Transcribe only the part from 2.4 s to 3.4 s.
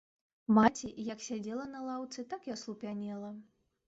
і аслупянела.